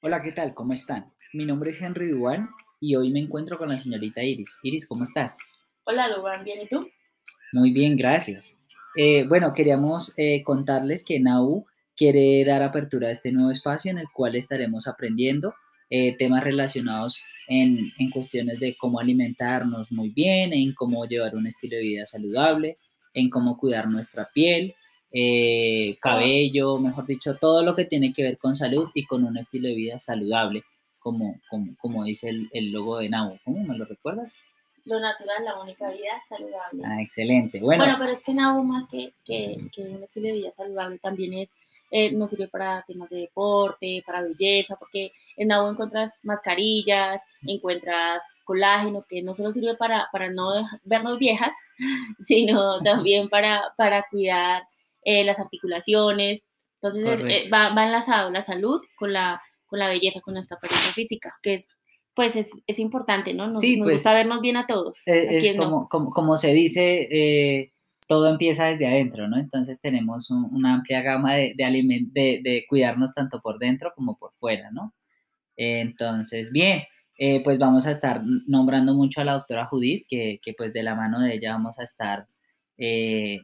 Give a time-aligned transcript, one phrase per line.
[0.00, 0.54] Hola, ¿qué tal?
[0.54, 1.12] ¿Cómo están?
[1.32, 4.56] Mi nombre es Henry Duan y hoy me encuentro con la señorita Iris.
[4.62, 5.38] Iris, ¿cómo estás?
[5.82, 6.86] Hola, Duan, ¿bien y tú?
[7.52, 8.60] Muy bien, gracias.
[8.96, 11.66] Eh, bueno, queríamos eh, contarles que NAU
[11.96, 15.52] quiere dar apertura a este nuevo espacio en el cual estaremos aprendiendo
[15.90, 21.48] eh, temas relacionados en, en, cuestiones de cómo alimentarnos muy bien, en cómo llevar un
[21.48, 22.78] estilo de vida saludable,
[23.14, 24.76] en cómo cuidar nuestra piel,
[25.10, 29.38] eh, cabello, mejor dicho, todo lo que tiene que ver con salud y con un
[29.38, 30.64] estilo de vida saludable,
[30.98, 33.38] como, como, como dice el, el logo de NAU.
[33.44, 34.36] ¿Cómo me lo recuerdas?
[34.88, 36.82] Lo natural, la única vida saludable.
[36.82, 37.60] Ah, excelente.
[37.60, 40.98] Bueno, bueno pero es que NAU más que, que, que, un estilo de vida saludable
[40.98, 41.52] también es,
[41.90, 48.24] eh, nos sirve para temas de deporte, para belleza, porque en NAU encuentras mascarillas, encuentras
[48.44, 50.52] colágeno, que no solo sirve para, para no
[50.84, 51.54] vernos viejas,
[52.20, 54.62] sino también para, para cuidar
[55.08, 56.44] eh, las articulaciones.
[56.82, 60.92] Entonces eh, va, va, enlazado la salud con la, con la belleza, con nuestra apariencia
[60.92, 61.68] física, que es
[62.14, 63.46] pues es, es importante, ¿no?
[63.46, 65.00] Nos, sí, nos pues, gusta vernos bien a todos.
[65.06, 65.88] Es, es como, no?
[65.88, 67.72] como, como, se dice, eh,
[68.06, 69.38] todo empieza desde adentro, ¿no?
[69.38, 73.92] Entonces tenemos un, una amplia gama de, de, aliment de, de, cuidarnos tanto por dentro
[73.94, 74.94] como por fuera, ¿no?
[75.56, 76.82] entonces, bien,
[77.16, 80.84] eh, pues vamos a estar nombrando mucho a la doctora Judith, que, que pues de
[80.84, 82.28] la mano de ella vamos a estar
[82.76, 83.40] eh,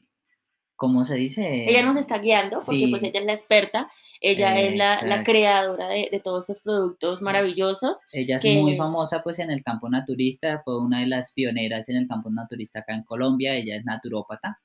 [0.77, 1.69] ¿cómo se dice?
[1.69, 2.87] Ella nos está guiando porque sí.
[2.89, 3.89] pues ella es la experta,
[4.21, 8.03] ella eh, es la, la creadora de, de, todos estos productos maravillosos.
[8.13, 8.59] Ella es que...
[8.61, 12.31] muy famosa pues en el campo naturista, fue una de las pioneras en el campo
[12.31, 14.61] naturista acá en Colombia, ella es naturópata,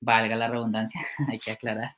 [0.00, 1.96] valga la redundancia, hay que aclarar.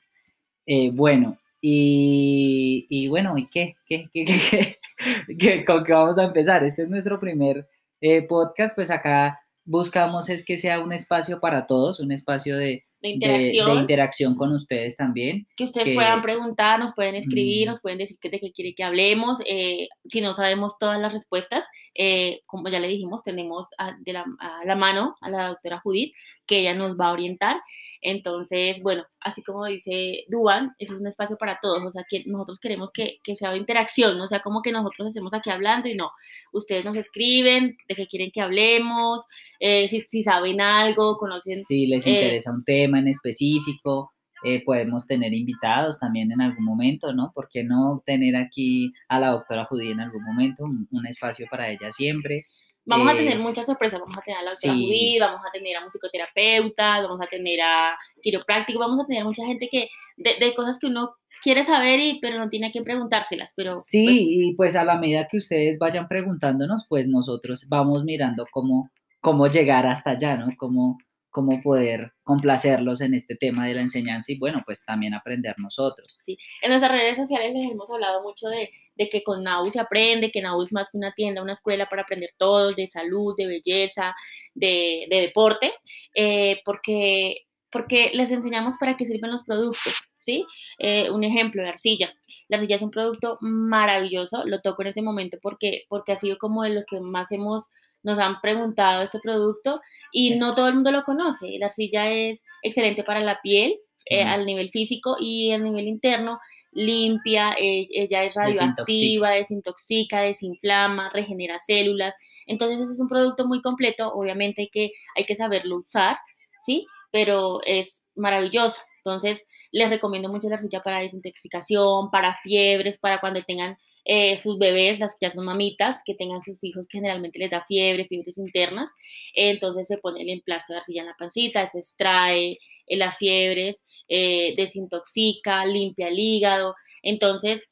[0.67, 3.77] Eh, bueno, y, y, bueno, ¿y qué?
[3.87, 4.79] ¿Qué, qué, qué,
[5.39, 6.63] qué, ¿Con qué vamos a empezar?
[6.63, 7.69] Este es nuestro primer
[8.01, 12.87] eh, podcast, pues acá buscamos es que sea un espacio para todos, un espacio de,
[13.01, 13.67] de interacción.
[13.67, 15.47] De, de, interacción con ustedes también.
[15.57, 17.71] Que ustedes que, puedan preguntar, nos pueden escribir, mmm.
[17.71, 19.39] nos pueden decir que, de qué quiere que hablemos.
[19.47, 24.13] Eh, si no sabemos todas las respuestas, eh, como ya le dijimos, tenemos a, de
[24.13, 26.15] la, a la mano a la doctora Judith,
[26.47, 27.61] que ella nos va a orientar.
[28.01, 32.23] Entonces, bueno, así como dice Duan, ese es un espacio para todos, o sea, que
[32.27, 35.89] nosotros queremos que, que sea de interacción, no sea como que nosotros estemos aquí hablando
[35.89, 36.11] y no,
[36.53, 39.25] ustedes nos escriben de qué quieren que hablemos,
[39.59, 41.61] eh, si, si, saben algo, conocen...
[41.61, 44.13] Si les eh, interesa un tema en específico,
[44.45, 47.33] eh, podemos tener invitados también en algún momento, ¿no?
[47.35, 51.47] ¿Por qué no tener aquí a la doctora Judy en algún momento, un, un espacio
[51.51, 52.47] para ella siempre?
[52.85, 54.85] Vamos eh, a tener muchas sorpresas, vamos a tener a la doctora sí.
[54.85, 59.45] Judith, vamos a tener a musicoterapeuta, vamos a tener a quiropráctico, vamos a tener mucha
[59.45, 61.11] gente que, de, de cosas que uno
[61.43, 63.53] quiere saber, y, pero no tiene que preguntárselas.
[63.57, 68.05] Pero, sí, pues, y pues a la medida que ustedes vayan preguntándonos, pues nosotros vamos
[68.05, 70.49] mirando cómo, cómo llegar hasta allá, ¿no?
[70.57, 70.99] Cómo,
[71.39, 76.19] cómo poder complacerlos en este tema de la enseñanza y bueno, pues también aprender nosotros.
[76.21, 79.79] Sí, en nuestras redes sociales les hemos hablado mucho de, de que con NAU se
[79.79, 83.37] aprende, que NAU es más que una tienda, una escuela para aprender todo, de salud,
[83.39, 84.17] de belleza,
[84.53, 85.75] de, de deporte,
[86.17, 90.45] eh, porque, porque les enseñamos para qué sirven los productos, ¿sí?
[90.81, 92.13] Eh, un ejemplo, la arcilla.
[92.49, 96.37] La arcilla es un producto maravilloso, lo toco en este momento porque, porque ha sido
[96.37, 97.69] como de lo que más hemos
[98.03, 99.81] nos han preguntado este producto
[100.13, 101.59] y no todo el mundo lo conoce.
[101.59, 104.29] La arcilla es excelente para la piel eh, mm.
[104.29, 106.39] al nivel físico y al nivel interno
[106.73, 109.31] limpia, eh, ella es radioactiva, desintoxica.
[109.31, 112.17] desintoxica, desinflama, regenera células.
[112.47, 116.19] Entonces ese es un producto muy completo, obviamente hay que, hay que saberlo usar,
[116.65, 116.87] ¿sí?
[117.11, 118.81] Pero es maravilloso.
[118.99, 123.77] Entonces les recomiendo mucho la arcilla para desintoxicación, para fiebres, para cuando tengan
[124.11, 127.51] eh, sus bebés, las que ya son mamitas, que tengan sus hijos que generalmente les
[127.51, 128.91] da fiebre, fiebres internas,
[129.35, 133.19] eh, entonces se pone el emplasto de arcilla en la pancita, eso extrae eh, las
[133.19, 137.69] fiebres, eh, desintoxica, limpia el hígado, entonces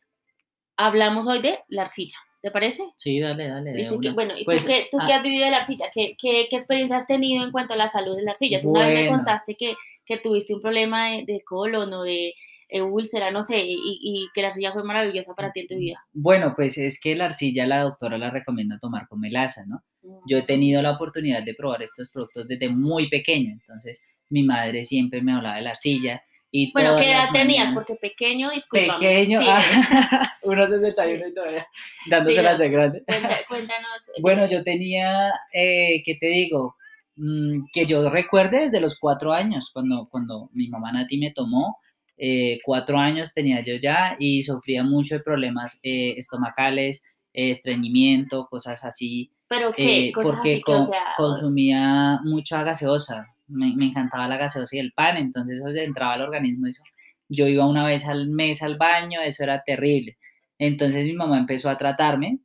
[0.77, 2.19] hablamos hoy de la arcilla.
[2.43, 2.85] ¿Te parece?
[2.97, 3.73] Sí, dale, dale.
[3.73, 5.87] Dice que, bueno, ¿y pues, tú, qué, tú ah, qué has vivido de la arcilla?
[5.93, 8.61] ¿Qué, ¿Qué, qué, experiencia has tenido en cuanto a la salud de la arcilla?
[8.61, 8.87] Tú bueno.
[8.87, 12.35] una vez me contaste que, que tuviste un problema de, de colon o de,
[12.69, 15.77] eh, úlcera, no sé, y, y, que la arcilla fue maravillosa para ti en tu
[15.77, 16.05] vida.
[16.13, 19.83] Bueno, pues es que la arcilla la doctora la recomienda tomar con melaza, ¿no?
[20.03, 20.19] Mm.
[20.29, 24.83] Yo he tenido la oportunidad de probar estos productos desde muy pequeño, entonces mi madre
[24.83, 26.23] siempre me hablaba de la arcilla.
[26.51, 27.71] Y bueno, ¿qué edad tenías?
[27.73, 28.97] Porque pequeño, disculpa.
[28.97, 29.47] Pequeño, sí.
[29.49, 31.67] ah, 1,61 y todavía
[32.09, 33.05] dándoselas sí, de grande.
[33.49, 34.11] Cuéntanos.
[34.23, 36.77] Bueno, yo tenía, eh, ¿qué te digo?
[37.17, 41.79] Mm, que yo recuerde desde los cuatro años, cuando, cuando mi mamá Nati me tomó,
[42.19, 47.03] eh, cuatro años tenía yo ya y sufría mucho de problemas eh, estomacales,
[47.35, 49.33] eh, estreñimiento, cosas así.
[49.49, 50.13] ¿Pero qué?
[50.15, 54.93] Porque así con, o sea, consumía mucha gaseosa, me, me, encantaba la gaseosa y el
[54.93, 56.83] pan, entonces eso entraba al organismo, eso.
[57.29, 60.17] Yo iba una vez al mes al baño, eso era terrible.
[60.59, 62.39] Entonces mi mamá empezó a tratarme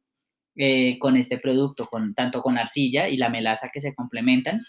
[1.00, 4.62] con este producto, con, tanto con la arcilla y la melaza que se complementan.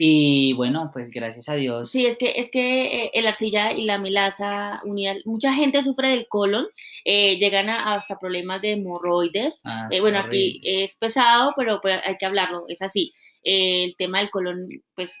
[0.00, 1.90] Y bueno, pues gracias a Dios.
[1.90, 6.08] Sí, es que, es que eh, el arcilla y la melaza unida, mucha gente sufre
[6.10, 6.68] del colon,
[7.04, 9.60] eh, llegan a, hasta problemas de hemorroides.
[9.64, 10.38] Ah, bueno, horrible.
[10.38, 13.12] aquí es pesado, pero pues, hay que hablarlo, es así.
[13.42, 15.12] el tema del colon, pues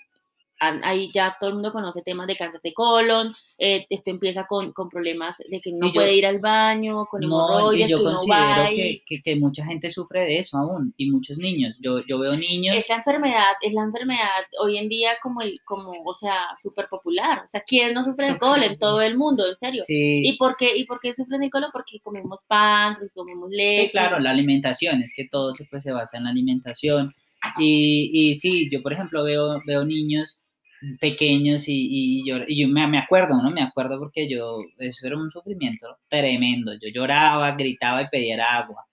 [0.60, 4.72] ahí ya todo el mundo conoce temas de cáncer de colon, eh, esto empieza con,
[4.72, 7.90] con, problemas de que uno Y yo- puede ir al baño, con No, hemorroides, y
[7.90, 11.38] yo que considero y- que, que, que mucha gente sufre de eso aún, y muchos
[11.38, 11.76] niños.
[11.80, 14.18] Yo, yo veo niños, es la enfermedad, es la enfermedad
[14.60, 17.42] hoy en día como el, como, o sea, súper popular.
[17.44, 19.46] O sea, ¿quién no sufre de colon todo el mundo?
[19.48, 19.82] En serio.
[19.86, 21.70] sí, ¿Y por qué, y por qué sufren de colon?
[21.72, 23.84] Porque comemos pan, porque comemos leche.
[23.84, 27.14] Sí, claro, la alimentación, es que todo se, pues, se basa en la alimentación.
[27.58, 30.40] Y, y sí, yo por ejemplo veo, veo niños
[31.00, 33.50] pequeños y, y, yo, y yo me, me acuerdo, ¿no?
[33.50, 36.72] Me acuerdo porque yo, eso era un sufrimiento tremendo.
[36.74, 38.84] Yo lloraba, gritaba y pedía agua.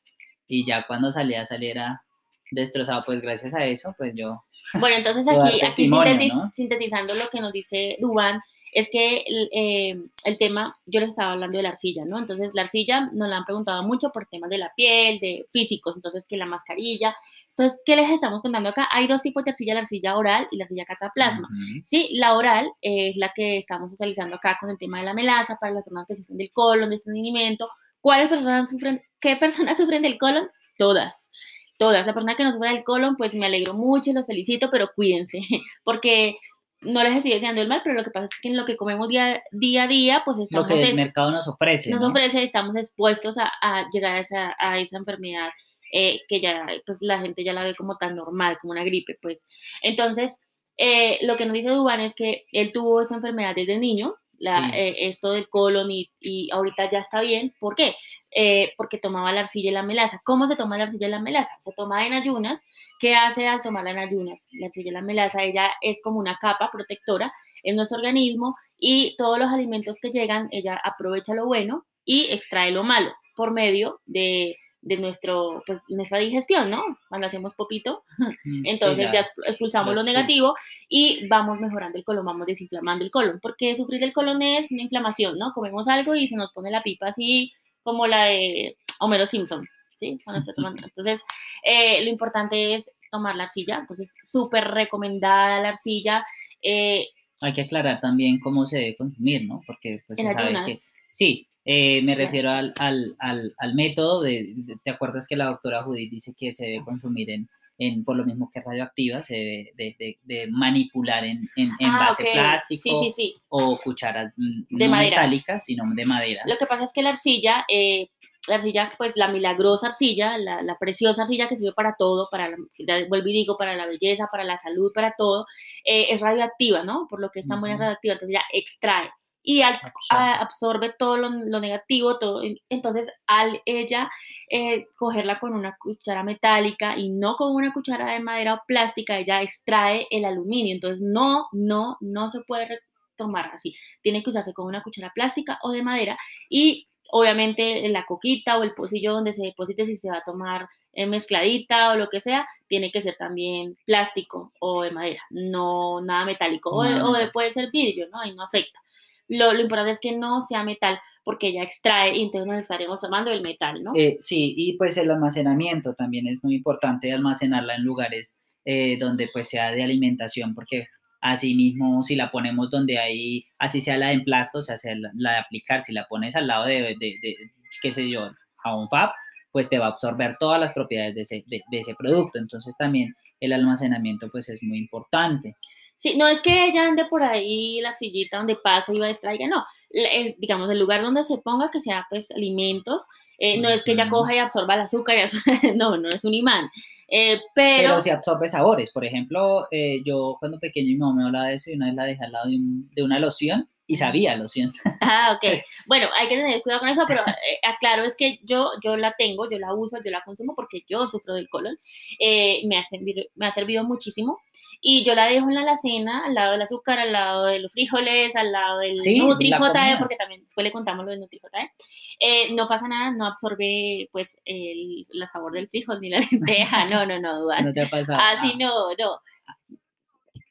[0.48, 2.04] Y ya cuando salía, saliera
[2.52, 4.44] destrozado, pues gracias a eso, pues yo...
[4.74, 5.88] Bueno, entonces aquí, aquí
[6.20, 6.52] sintetiz- ¿no?
[6.54, 8.42] sintetizando lo que nos dice Dubán,
[8.72, 9.96] es que el, eh,
[10.26, 12.20] el tema, yo les estaba hablando de la arcilla, ¿no?
[12.20, 15.96] Entonces la arcilla nos la han preguntado mucho por temas de la piel, de físicos,
[15.96, 17.16] entonces que la mascarilla.
[17.52, 18.90] Entonces, ¿qué les estamos contando acá?
[18.92, 21.48] Hay dos tipos de arcilla, la arcilla oral y la arcilla cataplasma.
[21.48, 21.82] Ujú.
[21.86, 25.56] Sí, la oral es la que estamos socializando acá con el tema de la melaza
[25.56, 27.70] para las personas que sufren del colon, de estreñimiento.
[28.02, 29.02] ¿Cuáles personas sufren?
[29.22, 30.50] ¿Qué personas sufren del colon?
[30.78, 31.32] Todas.
[31.78, 32.06] Todas.
[32.08, 35.40] La persona que no sufre del colon, pues me alegro mucho, los felicito, pero cuídense,
[35.84, 36.38] porque
[36.82, 38.76] no les estoy deseando el mal, pero lo que pasa es que en lo que
[38.76, 42.02] comemos día, día a día, pues Lo estamos que el es- mercado nos ofrece, nos
[42.02, 42.10] ¿no?
[42.10, 45.50] ofrece, estamos expuestos a, a llegar a esa, a esa enfermedad
[45.92, 49.18] eh, que ya pues la gente ya la ve como tan normal, como una gripe,
[49.22, 49.48] pues.
[49.82, 50.40] Entonces,
[50.78, 54.70] eh, lo que nos dice Dubán es que él tuvo esa enfermedad desde niño, la,
[54.70, 54.76] Sí.
[54.76, 57.54] eh, esto del colon y, y ahorita ya está bien.
[57.60, 57.96] ¿Por qué?
[58.32, 60.20] Eh, porque tomaba la arcilla y la melaza.
[60.24, 61.54] ¿Cómo se toma la arcilla y la melaza?
[61.60, 62.66] Se toma en ayunas.
[63.00, 64.48] ¿Qué hace al tomarla en ayunas?
[64.52, 67.34] La arcilla y la melaza, ella es como una capa protectora
[67.64, 72.72] en nuestro organismo y todos los alimentos que llegan, ella aprovecha lo bueno y extrae
[72.72, 76.84] lo malo por medio de, de nuestro, pues, nuestra digestión, ¿no?
[77.10, 80.54] Cuando hacemos popito, Mm, sí, entonces la- ya exp- expulsamos lo lo negativo
[80.88, 84.84] y vamos mejorando el colon, vamos desinflamando el colon, porque sufrir el colon es una
[84.84, 85.52] inflamación, ¿no?
[85.54, 87.52] Comemos algo y se nos pone la pipa así
[87.82, 89.68] como la de Homero Simpson,
[90.00, 90.20] ¿sí?
[90.24, 90.86] Cuando tomando.
[90.86, 91.24] Entonces,
[91.64, 96.24] eh, lo importante es tomar la arcilla, entonces súper recomendada la arcilla.
[96.62, 97.08] eh,
[97.42, 99.62] Hay que aclarar también cómo se debe consumir, ¿no?
[99.66, 100.74] Porque pues se sabe que...
[101.12, 105.46] Sí, eh, me refiero al, al, al, al método de, de- ¿te acuerdas que la
[105.46, 109.36] doctora Judith dice que se debe consumir en, en por lo mismo que radioactiva, se
[109.76, 112.32] debe de, de- manipular en, en envase Ah, ok.
[112.34, 113.36] plástico Sí, sí, sí.
[113.50, 115.22] o cucharas mm, De no madera.
[115.22, 116.44] metálicas, sino de madera?
[116.46, 118.10] Lo que pasa es que la arcilla, eh,
[118.48, 122.50] la arcilla, pues la milagrosa arcilla, la, la preciosa arcilla que sirve para todo, para,
[122.78, 125.48] la- vuelvo y digo, para la belleza, para la salud, para todo,
[125.84, 127.08] eh, es radioactiva, ¿no?
[127.10, 127.80] Por lo que está muy Ujú.
[127.80, 129.10] radioactiva, entonces ya extrae
[129.46, 130.24] y al- Absorbe.
[130.24, 132.42] a- absorbe todo lo, lo negativo, todo.
[132.70, 134.10] Entonces, al ella
[134.50, 139.18] eh, cogerla con una cuchara metálica y no con una cuchara de madera o plástica,
[139.18, 140.74] ella extrae el aluminio.
[140.74, 142.80] Entonces, no, no, no se puede
[143.16, 143.74] tomar así.
[144.02, 146.18] Tiene que usarse con una cuchara plástica o de madera
[146.50, 150.68] y obviamente la coquita o el pocillo donde se deposite si se va a tomar
[150.92, 156.02] eh, mezcladita o lo que sea, tiene que ser también plástico o de madera, no
[156.02, 156.72] nada metálico.
[156.72, 158.20] O, de- o de- puede ser vidrio, ¿no?
[158.20, 158.80] Ahí no afecta.
[159.28, 163.02] Lo, lo importante es que no sea metal porque ella extrae y entonces nos estaremos
[163.02, 163.94] tomando el metal, ¿no?
[163.96, 169.28] Eh, sí, y pues el almacenamiento también es muy importante almacenarla en lugares eh, donde
[169.34, 170.88] pues sea de alimentación, porque
[171.22, 174.76] así mismo si la ponemos donde hay, así sea la de emplasto, o sea,
[175.16, 177.36] la, de aplicar, si la pones al lado de, de, de,
[177.82, 179.10] qué sé yo, jabón fab,
[179.52, 182.38] pues te va a absorber todas las propiedades de ese, de ese producto.
[182.38, 185.56] Entonces también el almacenamiento pues es muy importante.
[185.98, 189.10] Sí, no es que ella ande por ahí la sillita donde pasa y va a
[189.10, 189.64] distraiga, no.
[189.90, 193.06] El- digamos, el lugar donde se ponga que sea pues alimentos,
[193.40, 195.18] eh, no es que ella coja y absorba el azúcar,
[195.76, 196.70] no, no es un imán.
[197.08, 201.24] Eh, pero, Pero si absorbe sabores, por ejemplo, eh, yo cuando pequeño mi mamá me
[201.26, 203.70] hablaba de eso y una vez la dejé al lado de, un- de una loción
[203.88, 204.72] y sabía a loción.
[205.02, 205.62] ah, ok.
[205.86, 209.14] Bueno, hay que tener cuidado con eso, pero eh, aclaro, es que yo, yo la
[209.18, 211.78] tengo, yo la uso, yo la consumo porque yo sufro del colon.
[212.20, 214.40] Eh, me, ha servido, me ha servido muchísimo.
[214.88, 217.72] Y yo la dejo en la alacena, al lado del azúcar, al lado de los
[217.72, 219.96] frijoles, al lado del Sí, Nutri la comida.
[219.98, 221.72] porque también después le contamos lo del Nutri JE.
[222.20, 226.86] Eh, no pasa nada, no absorbe pues el, la sabor del frijol ni la lenteja,
[226.86, 227.66] no, no, no, dudas.
[227.66, 228.20] ¿No te ha pasado?
[228.22, 229.20] Así Ah, no, no.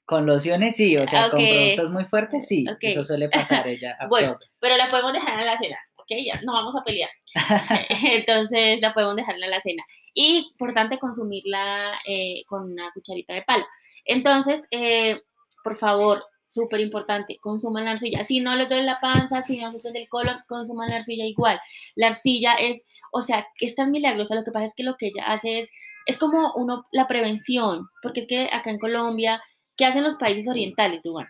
[0.04, 4.37] Con lociones sí, o sea, con productos muy fuertes sí, eso suele pasar, ella Bueno,
[4.61, 5.78] pero la podemos dejar en la alacena.
[5.96, 6.18] ¿ok?
[6.25, 7.11] Ya no vamos a pelear.
[8.04, 9.82] Entonces la podemos dejar en la alacena.
[10.12, 13.64] Y importante consumirla eh, con una cucharita de palo.
[14.04, 15.20] Entonces, eh,
[15.62, 18.23] por favor, súper importante, consuman la arcilla.
[18.23, 21.61] Si no les duele la panza, si no sufren del colon, consuman la arcilla igual.
[21.96, 25.06] La arcilla es, o sea, es tan milagrosa, lo que pasa es que lo que
[25.06, 25.70] ella hace es,
[26.06, 29.42] es como uno, la prevención, porque es que acá en Colombia,
[29.76, 31.28] ¿qué hacen los países orientales, Dubán?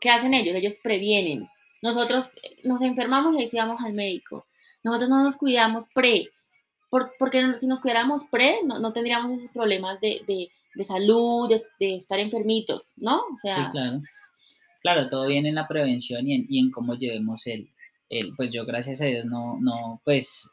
[0.00, 0.54] ¿Qué hacen ellos?
[0.54, 1.48] Ellos previenen.
[1.82, 4.46] Nosotros eh, nos enfermamos y ahí al médico.
[4.82, 6.28] Nosotros no nos cuidamos pre,
[6.90, 12.92] porque si nos cuidáramos pre, no, tendríamos esos problemas de de salud, de, estar enfermitos,
[12.96, 13.22] ¿no?
[13.32, 13.56] O sea...
[13.56, 14.00] Sí, claro.
[14.80, 17.70] Claro, todo viene en la prevención y en, y en cómo llevemos el,
[18.10, 20.50] el, pues yo gracias a Dios no, no, pues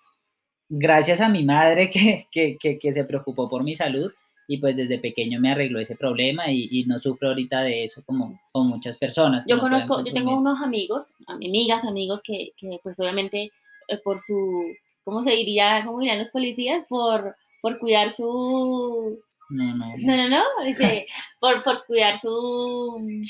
[0.69, 4.09] gracias a mi madre que, que, que, se preocupó por mi salud
[4.51, 8.03] y pues desde pequeño me arregló ese problema y, y no sufro ahorita de eso
[8.05, 9.45] como, como muchas personas.
[9.47, 13.49] Yo conozco, yo tengo unos amigos, amigas, amigos que, que pues obviamente
[13.87, 14.65] eh, por su,
[15.05, 15.83] ¿cómo se diría?
[15.85, 16.83] ¿Cómo dirían los policías?
[16.89, 19.85] Por, por cuidar su, no, no.
[19.99, 20.65] No, no, no.
[20.65, 21.07] Dice,
[21.39, 23.21] por, por cuidar su.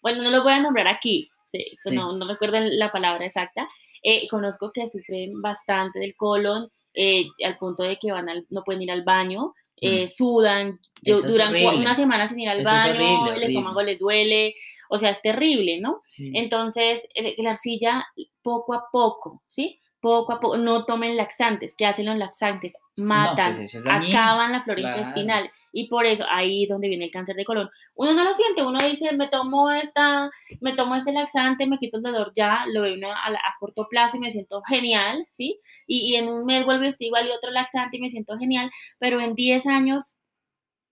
[0.00, 1.28] Bueno, no lo voy a nombrar aquí.
[1.46, 3.68] Sí, No, no, recuerdo la palabra exacta.
[4.04, 8.62] Eh, conozco que sufren bastante del colon, eh, al punto de que van al, no
[8.62, 10.08] pueden ir al baño, eh, mm.
[10.08, 14.54] sudan, duran una semana sin ir al baño, el estómago les duele,
[14.90, 16.00] o sea, es terrible, ¿no?
[16.16, 17.06] Entonces,
[17.38, 18.06] la arcilla,
[18.42, 19.80] poco a poco, ¿sí?
[20.00, 21.74] poco a poco, no tomen laxantes.
[21.76, 22.76] ¿Qué hacen los laxantes?
[22.96, 25.50] Matan, pues acaban la flora intestinal.
[25.78, 27.70] Y por eso ahí es donde viene el cáncer de colon.
[27.94, 30.28] Uno no lo siente, uno dice, me tomo esta,
[30.60, 34.20] me tomo este laxante, me quito el dolor ya, lo veo a, corto plazo y
[34.20, 35.60] me siento genial, ¿sí?
[35.86, 38.72] Y, en un mes vuelvo y estoy igual y otro laxante y me siento genial,
[38.98, 40.16] pero en 10 años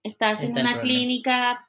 [0.04, 1.66] estás en una clínica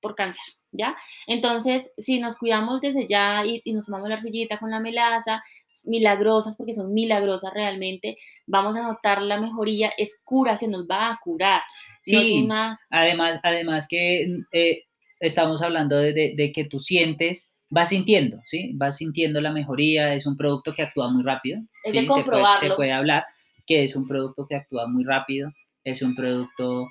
[0.00, 0.44] por cáncer.
[0.72, 0.94] ¿Ya?
[1.26, 5.42] Entonces, si nos cuidamos desde ya y, y, nos tomamos la arcillita con la melaza,
[5.84, 11.10] milagrosas, porque son milagrosas realmente, vamos a notar la mejoría, es cura, se nos va
[11.10, 11.62] a curar.
[12.06, 12.48] Sí,
[12.90, 14.84] además, además que eh,
[15.18, 18.72] estamos hablando de, que tú sientes, vas sintiendo, ¿sí?
[18.76, 21.60] Vas sintiendo la mejoría, es un producto que actúa muy rápido.
[21.82, 22.00] Es ¿sí?
[22.00, 22.68] de comprobarlo.
[22.68, 23.24] Se puede, hablar
[23.66, 25.50] que es un producto que actúa muy rápido,
[25.82, 26.88] es un producto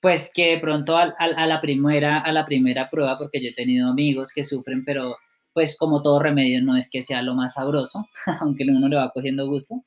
[0.00, 1.14] pues que de pronto a,
[1.46, 5.16] la primera, a la primera prueba, porque yo he tenido amigos que sufren, pero
[5.52, 8.06] pues como todo remedio no es que sea lo más sabroso,
[8.40, 9.82] aunque uno le va cogiendo gusto,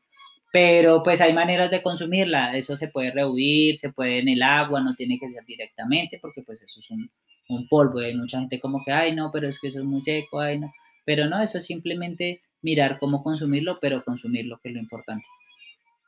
[0.51, 4.81] pero pues hay maneras de consumirla, eso se puede rehuir, se puede en el agua,
[4.81, 7.09] no tiene que ser directamente, porque pues eso es un,
[7.49, 10.01] un polvo, hay mucha gente como que, ay no, pero es que eso es muy
[10.01, 10.71] seco, ay no,
[11.05, 15.25] pero no, eso es simplemente mirar cómo consumirlo, pero consumirlo que es lo importante.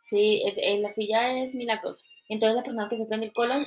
[0.10, 2.06] Sí, es, la silla es milagrosa.
[2.30, 3.66] Entonces la persona que sufre el colon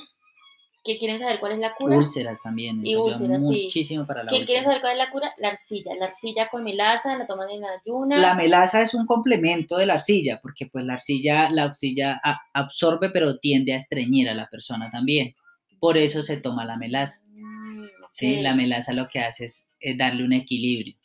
[0.87, 1.97] que quieren saber cuál es la cura.
[1.97, 2.83] Úlceras también.
[2.85, 3.63] Y úlceras, sí.
[3.63, 5.33] Muchísimo para la ¿Qué quieren saber cuál es la cura?
[5.37, 5.93] La arcilla.
[5.99, 8.19] La arcilla con melaza, la toman en ayunas.
[8.19, 12.21] La melaza es un complemento de la arcilla, porque pues la arcilla, la arcilla
[12.53, 15.35] absorbe, pero tiende a estreñir a la persona también.
[15.79, 17.21] Por eso se toma la melaza.
[17.27, 19.67] Mm, sí, la melaza lo que hace es,
[19.97, 20.95] darle un equilibrio.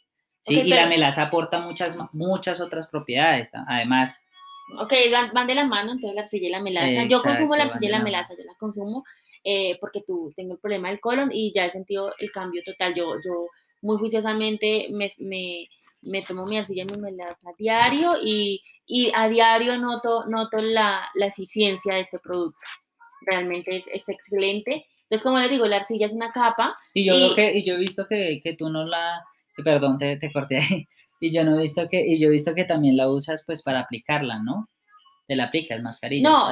[0.40, 3.50] Sí, y la melaza aporta muchas, muchas otras propiedades.
[3.66, 4.22] Además,
[4.78, 4.94] Ok,
[5.34, 7.04] van, de la mano entonces la arcilla y la melaza.
[7.08, 9.04] yo consumo la arcilla y la, melaza, yo la consumo
[9.44, 12.94] eh, porque tú tengo el problema del colon y ya he sentido el cambio total.
[12.94, 13.48] Yo, yo
[13.80, 15.68] muy juiciosamente me, me,
[16.02, 20.58] me tomo mi arcilla y mi melaza a diario y, y a diario noto, noto
[20.58, 22.58] la, la, eficiencia de este producto.
[23.26, 24.86] Realmente es, es, excelente.
[25.02, 26.72] Entonces, como les digo, la arcilla es una capa.
[26.94, 29.22] Y yo, que, y yo he visto que, que tú no la,
[29.64, 30.86] perdón, te, te corté ahí.
[31.24, 33.62] Y yo no he visto que, y yo he visto que también la usas pues
[33.62, 34.68] para aplicarla, ¿no?
[35.32, 36.28] Te la aplicas mascarilla.
[36.28, 36.50] No,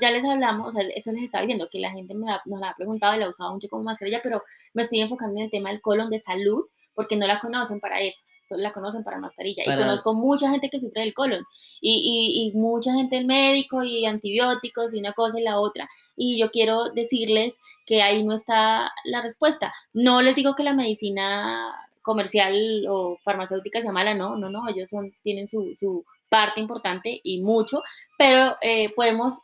[0.00, 3.14] ya les hablamos, eso les estaba diciendo, que la gente me nos la ha preguntado
[3.14, 4.42] y la ha usado mucho como mascarilla, pero
[4.74, 8.00] me estoy enfocando en el tema del colon de salud, porque no la conocen para
[8.00, 9.62] eso, solo la conocen para mascarilla.
[9.64, 11.44] Y conozco mucha gente que sufre del colon,
[11.80, 15.88] y, y, mucha gente el médico, y antibióticos, y una cosa y la otra.
[16.16, 19.72] Y yo quiero decirles que ahí no está la respuesta.
[19.92, 24.90] No les digo que la medicina comercial o farmacéutica sea mala, no, no, no, ellos
[24.90, 27.82] son, tienen su, su parte importante y mucho,
[28.18, 29.38] pero eh, podemos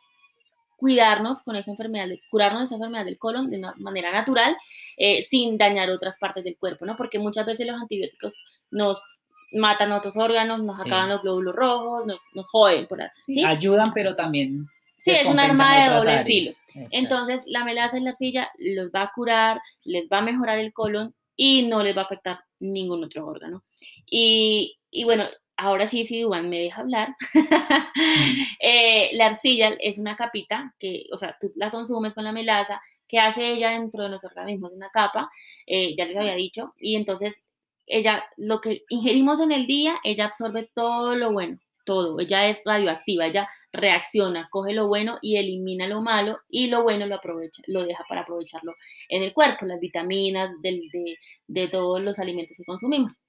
[0.83, 4.57] cuidarnos con esta enfermedad, curarnos de esa enfermedad del colon de una manera natural,
[4.97, 6.97] eh, sin dañar otras partes del cuerpo, ¿no?
[6.97, 9.01] Porque muchas veces los antibióticos nos
[9.53, 13.45] matan otros órganos, nos acaban los glóbulos rojos, nos, nos joden, por ¿sí?
[13.45, 14.67] Ayudan, pero también...
[14.97, 16.51] Sí, es un arma de doble filo.
[16.91, 20.71] Entonces, la melaza en la arcilla los va a curar, les va a mejorar el
[20.71, 23.63] colon y no les va a afectar ningún otro órgano.
[24.05, 25.25] Y, y bueno,
[25.63, 27.15] ahora sí, si Duan me deja hablar,
[28.59, 32.81] eh, la arcilla es una capita que, o sea, tú la consumes con la melaza,
[33.07, 35.29] que hace ella dentro de los organismos una capa,
[35.67, 37.41] eh, ya les había dicho, y entonces
[37.85, 42.19] ella, lo que ingerimos en el día, ella absorbe todo lo bueno, todo.
[42.19, 47.05] Ella es radioactiva, ella reacciona, coge lo bueno y elimina lo malo y lo bueno
[47.07, 48.75] lo aprovecha, lo deja para aprovecharlo
[49.09, 50.79] en el cuerpo, las vitaminas de,
[51.47, 53.19] de todos los alimentos que consumimos.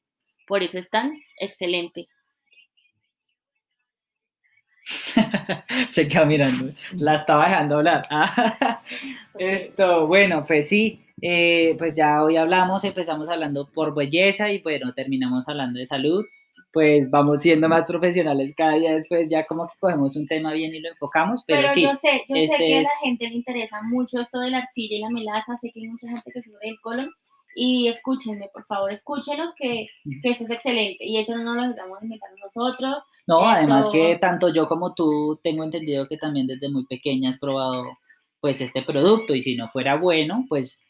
[0.46, 2.08] Por eso es tan excelente.
[5.88, 8.02] Se queda mirando, la estaba dejando hablar.
[9.38, 14.92] Esto, bueno, pues sí, eh, pues ya hoy hablamos, empezamos hablando por belleza y bueno,
[14.94, 16.24] terminamos hablando de salud.
[16.72, 20.74] Pues vamos siendo más profesionales cada día después, ya como que cogemos un tema bien
[20.74, 21.82] y lo enfocamos, pero, sí.
[21.82, 24.58] Yo sé, yo sé este que a la gente le interesa mucho esto de la
[24.58, 27.12] arcilla y la melaza, sé que hay mucha gente que sufre el colon,
[27.54, 29.88] y escúchenme, por favor, escúchenos que,
[30.22, 32.98] que, eso es excelente y eso no lo estamos inventando nosotros.
[33.26, 37.38] No, además que tanto yo como tú tengo entendido que también desde muy pequeña has
[37.38, 37.84] probado
[38.40, 40.84] pues este producto y si no fuera bueno, pues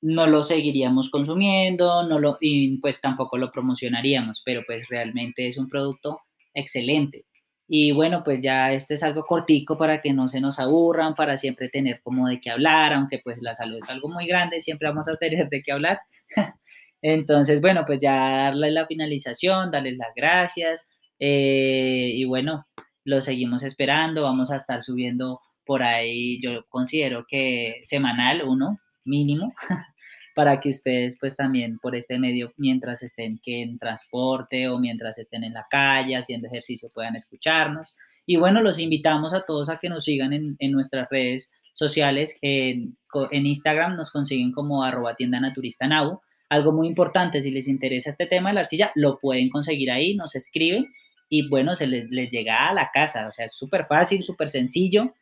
[0.00, 5.58] no lo seguiríamos consumiendo, no lo y pues tampoco lo promocionaríamos, pero pues realmente es
[5.58, 6.20] un producto
[6.54, 7.26] excelente.
[7.68, 11.36] Y bueno, pues ya esto es algo cortico para que no se nos aburran, para
[11.36, 14.88] siempre tener como de qué hablar, aunque pues la salud es algo muy grande, siempre
[14.88, 16.00] vamos a tener de qué hablar.
[17.02, 22.66] Entonces, bueno, pues ya darle la finalización, darles las gracias eh, y bueno,
[23.04, 29.54] lo seguimos esperando, vamos a estar subiendo por ahí, yo considero que semanal uno mínimo,
[30.38, 35.18] para que ustedes pues también por este medio, mientras estén que en transporte o mientras
[35.18, 37.96] estén en la calle haciendo ejercicio, puedan escucharnos.
[38.24, 42.38] Y bueno, los invitamos a todos a que nos sigan en, en nuestras redes sociales.
[42.40, 42.96] En,
[43.32, 46.20] en, Instagram nos consiguen como arroba tienda naturista now.
[46.48, 50.14] Algo muy importante, si les interesa este tema de la arcilla, lo pueden conseguir ahí,
[50.14, 50.86] nos escriben
[51.28, 53.26] y bueno, se les, les llega a la casa.
[53.26, 55.14] O sea, es súper fácil, súper sencillo.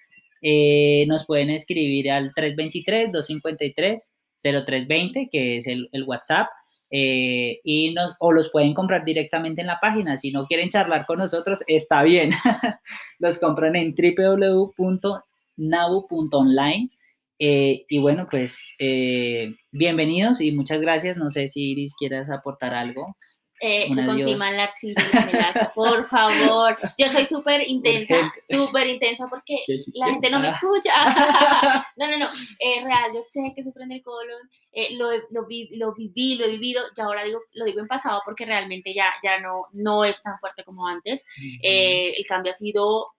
[0.43, 4.13] Eh, nos pueden escribir al 323 253
[4.43, 6.49] 0320, que es el, WhatsApp,
[6.91, 10.17] eh, y nos, o los pueden comprar directamente en la página.
[10.17, 12.31] Si no quieren charlar con nosotros, está bien.
[13.19, 16.91] los compran en www.nabu.online.
[17.39, 21.17] Eh, y bueno, pues eh, bienvenidos y muchas gracias.
[21.17, 23.17] No sé si Iris quieras aportar algo.
[23.61, 26.77] Eh, consuman la arcilla melaza, por favor.
[26.99, 29.65] Yo soy súper intensa, súper intensa porque
[29.95, 30.93] la gente no me escucha.
[31.97, 35.47] no, no, no, es real, yo sé que sufren del colon, eh, lo, lo, lo,
[35.95, 39.41] viví, lo he vivido, y ahora digo, lo digo en pasado porque realmente ya, ya
[39.41, 41.25] no, no es tan fuerte como antes.
[41.63, 43.13] Eh, el cambio ha sido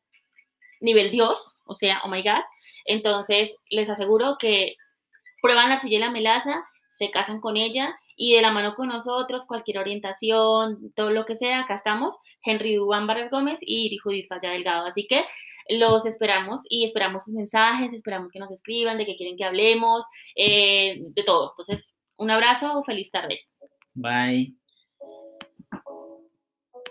[0.81, 2.43] nivel Dios, o sea, oh my God.
[2.85, 4.75] Entonces, les aseguro que
[5.41, 8.89] prueban la arcilla y la melaza, se casan con ella y de la mano con
[8.89, 14.27] nosotros, cualquier orientación, todo lo que sea, acá estamos, Henry Dubán Barres Gómez y Judith
[14.27, 14.87] Falla Delgado.
[14.87, 15.23] Así que
[15.69, 20.05] los esperamos y esperamos sus mensajes, esperamos que nos escriban, de qué quieren que hablemos,
[20.35, 21.51] eh, de todo.
[21.51, 23.41] Entonces, un abrazo, feliz tarde.
[23.93, 24.57] Bye.